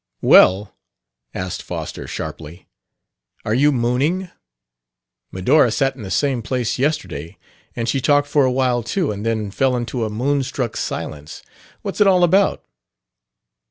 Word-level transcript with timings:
"Well," 0.23 0.75
asked 1.35 1.61
Foster 1.61 2.07
sharply, 2.07 2.67
"are 3.45 3.53
you 3.53 3.71
mooning? 3.71 4.31
Medora 5.31 5.69
sat 5.71 5.95
in 5.95 6.01
the 6.01 6.09
same 6.09 6.41
place 6.41 6.79
yesterday, 6.79 7.37
and 7.75 7.87
she 7.87 8.01
talked 8.01 8.27
for 8.27 8.43
awhile 8.43 8.81
too 8.81 9.11
and 9.11 9.23
then 9.23 9.51
fell 9.51 9.75
into 9.75 10.03
a 10.03 10.09
moonstruck 10.09 10.75
silence. 10.75 11.43
What's 11.83 12.01
it 12.01 12.07
all 12.07 12.23
about?" 12.23 12.65